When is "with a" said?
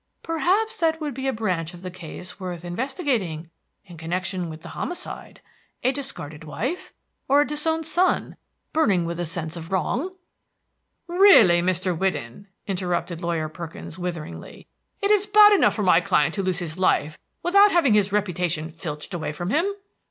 9.05-9.27